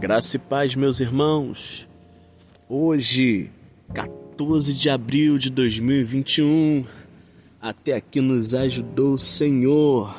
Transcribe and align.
Graça 0.00 0.36
e 0.36 0.38
paz, 0.38 0.76
meus 0.76 1.00
irmãos. 1.00 1.88
Hoje, 2.68 3.50
14 3.92 4.72
de 4.72 4.88
abril 4.88 5.38
de 5.38 5.50
2021, 5.50 6.84
até 7.60 7.94
aqui 7.94 8.20
nos 8.20 8.54
ajudou 8.54 9.14
o 9.14 9.18
Senhor. 9.18 10.16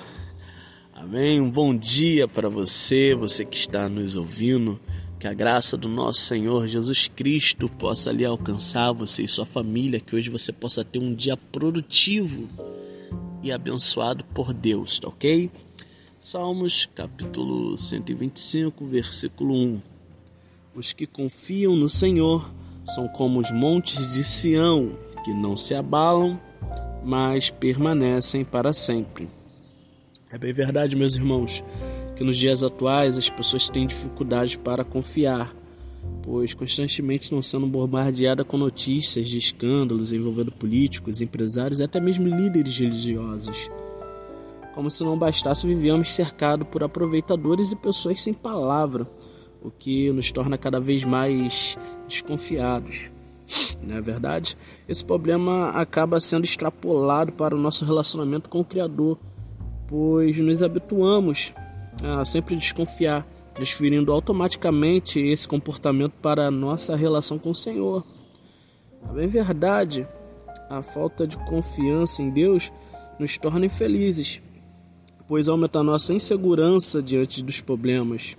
Amém. 0.94 1.40
Um 1.40 1.50
bom 1.50 1.74
dia 1.74 2.28
para 2.28 2.50
você, 2.50 3.16
você 3.16 3.46
que 3.46 3.56
está 3.56 3.88
nos 3.88 4.18
ouvindo. 4.18 4.78
Que 5.18 5.30
a 5.30 5.34
graça 5.34 5.78
do 5.78 5.88
nosso 5.88 6.22
Senhor 6.22 6.68
Jesus 6.68 7.08
Cristo 7.08 7.70
possa 7.70 8.12
lhe 8.12 8.26
alcançar 8.26 8.92
você 8.92 9.24
e 9.24 9.28
sua 9.30 9.46
família, 9.46 10.02
que 10.02 10.14
hoje 10.14 10.30
você 10.30 10.52
possa 10.52 10.84
ter 10.84 11.00
um 11.00 11.16
dia 11.16 11.38
produtivo 11.38 12.50
e 13.42 13.50
abençoado 13.50 14.26
por 14.26 14.54
Deus, 14.54 15.00
tá 15.00 15.08
ok? 15.08 15.50
Salmos 16.22 16.86
capítulo 16.94 17.78
125, 17.78 18.86
versículo 18.88 19.56
1. 19.56 19.82
Os 20.76 20.92
que 20.92 21.08
confiam 21.08 21.78
no 21.78 21.88
Senhor 21.88 22.52
são 22.86 23.08
como 23.08 23.40
os 23.40 23.50
montes 23.52 24.12
de 24.12 24.22
Sião, 24.22 24.98
que 25.24 25.34
não 25.34 25.56
se 25.56 25.74
abalam, 25.74 26.38
mas 27.06 27.50
permanecem 27.50 28.44
para 28.44 28.74
sempre. 28.74 29.30
É 30.30 30.38
bem 30.38 30.52
verdade, 30.52 30.94
meus 30.94 31.16
irmãos, 31.16 31.64
que 32.18 32.24
nos 32.26 32.36
dias 32.36 32.64
atuais 32.64 33.18
as 33.18 33.30
pessoas 33.30 33.70
têm 33.70 33.88
dificuldade 33.88 34.60
para 34.60 34.84
confiar, 34.84 35.56
pois 36.22 36.54
constantemente 36.54 37.24
estão 37.24 37.42
sendo 37.42 37.66
bombardeadas 37.66 38.46
com 38.46 38.58
notícias 38.58 39.30
de 39.30 39.38
escândalos 39.38 40.12
envolvendo 40.12 40.52
políticos, 40.52 41.22
empresários 41.22 41.80
e 41.80 41.84
até 41.84 42.02
mesmo 42.02 42.28
líderes 42.28 42.78
religiosos. 42.78 43.70
Como 44.80 44.90
se 44.90 45.04
não 45.04 45.18
bastasse, 45.18 45.68
vivemos 45.68 46.10
cercado 46.14 46.66
por 46.66 46.82
aproveitadores 46.82 47.74
e 47.74 47.76
pessoas 47.76 48.22
sem 48.22 48.34
palavra, 48.34 49.06
o 49.62 49.70
que 49.70 50.10
nos 50.14 50.32
torna 50.32 50.58
cada 50.58 50.80
vez 50.80 51.04
mais 51.04 51.78
desconfiados. 52.08 53.12
Não 53.84 53.98
é 53.98 54.02
verdade? 54.02 54.58
Esse 54.88 55.04
problema 55.04 55.72
acaba 55.72 56.22
sendo 56.22 56.46
extrapolado 56.46 57.34
para 57.34 57.54
o 57.54 57.60
nosso 57.60 57.84
relacionamento 57.84 58.50
com 58.50 58.62
o 58.62 58.64
Criador, 58.64 59.20
pois 59.86 60.38
nos 60.38 60.64
habituamos 60.64 61.54
a 62.02 62.24
sempre 62.24 62.56
desconfiar, 62.56 63.28
transferindo 63.54 64.14
automaticamente 64.14 65.20
esse 65.20 65.46
comportamento 65.46 66.14
para 66.22 66.48
a 66.48 66.52
nossa 66.52 66.96
relação 66.96 67.38
com 67.38 67.50
o 67.50 67.56
Senhor. 67.56 68.02
A 69.04 69.12
bem 69.12 69.28
verdade, 69.28 70.08
a 70.70 70.82
falta 70.82 71.28
de 71.28 71.36
confiança 71.50 72.22
em 72.22 72.30
Deus 72.30 72.72
nos 73.20 73.38
torna 73.38 73.66
infelizes, 73.66 74.42
pois 75.30 75.48
aumenta 75.48 75.78
a 75.78 75.84
nossa 75.84 76.12
insegurança 76.12 77.04
diante 77.04 77.44
dos 77.44 77.62
problemas. 77.62 78.36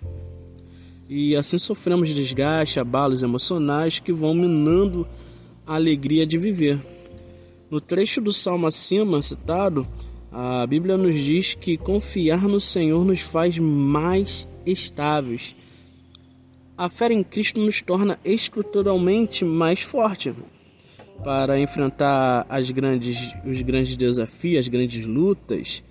E 1.09 1.37
assim 1.37 1.57
sofremos 1.57 2.13
desgaste, 2.13 2.81
abalos 2.81 3.23
emocionais 3.23 4.01
que 4.01 4.13
vão 4.13 4.35
minando 4.35 5.07
a 5.65 5.77
alegria 5.77 6.27
de 6.27 6.37
viver. 6.37 6.85
No 7.71 7.81
trecho 7.81 8.21
do 8.21 8.33
salmo 8.33 8.67
acima 8.67 9.23
citado, 9.23 9.87
a 10.33 10.67
Bíblia 10.67 10.97
nos 10.97 11.15
diz 11.15 11.55
que 11.55 11.79
confiar 11.79 12.49
no 12.49 12.59
Senhor 12.59 13.05
nos 13.05 13.21
faz 13.21 13.57
mais 13.57 14.49
estáveis. 14.67 15.55
A 16.77 16.89
fé 16.89 17.13
em 17.13 17.23
Cristo 17.23 17.61
nos 17.61 17.81
torna 17.81 18.19
estruturalmente 18.25 19.45
mais 19.45 19.81
forte 19.81 20.35
para 21.23 21.57
enfrentar 21.61 22.45
as 22.49 22.69
grandes, 22.73 23.33
os 23.47 23.63
grandes 23.63 23.97
desafios, 23.97 24.59
as 24.59 24.69
grandes 24.69 25.07
lutas 25.07 25.85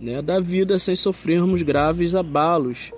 né, 0.00 0.22
da 0.22 0.40
vida 0.40 0.78
sem 0.78 0.96
sofrermos 0.96 1.62
graves 1.62 2.14
abalos. 2.14 2.92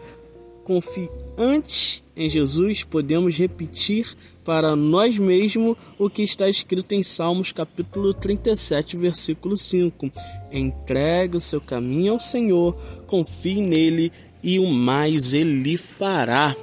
Confiantes 0.64 2.02
em 2.14 2.28
Jesus, 2.28 2.84
podemos 2.84 3.36
repetir 3.36 4.06
para 4.44 4.76
nós 4.76 5.16
mesmos 5.16 5.74
o 5.98 6.10
que 6.10 6.22
está 6.22 6.48
escrito 6.48 6.92
em 6.92 7.02
Salmos 7.02 7.50
capítulo 7.50 8.12
37, 8.12 8.96
versículo 8.96 9.56
5. 9.56 10.10
Entregue 10.52 11.36
o 11.36 11.40
seu 11.40 11.60
caminho 11.60 12.12
ao 12.12 12.20
Senhor, 12.20 12.74
confie 13.06 13.62
nele 13.62 14.12
e 14.42 14.58
o 14.58 14.66
mais 14.66 15.32
ele 15.32 15.76
fará. 15.76 16.54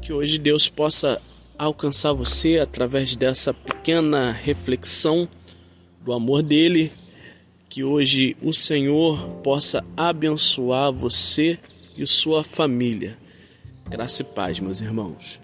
Que 0.00 0.12
hoje 0.12 0.38
Deus 0.38 0.68
possa 0.68 1.20
alcançar 1.58 2.12
você 2.12 2.60
através 2.60 3.16
dessa 3.16 3.52
pequena 3.52 4.30
reflexão 4.30 5.28
do 6.04 6.12
amor 6.12 6.42
dele 6.42 6.92
que 7.68 7.84
hoje 7.84 8.36
o 8.42 8.52
Senhor 8.52 9.28
possa 9.42 9.84
abençoar 9.96 10.92
você 10.92 11.58
e 11.96 12.06
sua 12.06 12.42
família. 12.42 13.18
Graça 13.88 14.22
e 14.22 14.24
paz, 14.24 14.60
meus 14.60 14.80
irmãos. 14.80 15.40